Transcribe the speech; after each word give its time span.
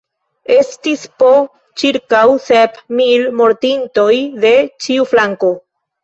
Estis 0.53 1.01
po 1.23 1.33
ĉirkaŭ 1.81 2.21
sep 2.45 2.79
mil 3.01 3.25
mortintoj 3.41 4.07
de 4.47 4.53
ĉiu 4.87 5.05
flanko. 5.13 5.51